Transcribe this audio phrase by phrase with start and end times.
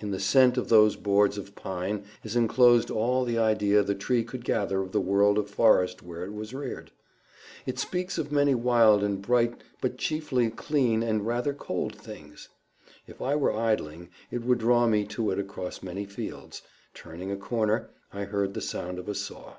[0.00, 4.24] In the scent of those boards of pine is enclosed all the idea the tree
[4.24, 6.90] could gather of the world of forest where it was reared.
[7.64, 12.48] It speaks of many wild and bright but chiefly clean and rather cold things.
[13.06, 17.90] If I were idling, it would draw me to it across many fields.—Turning a corner,
[18.12, 19.58] I heard the sound of a saw.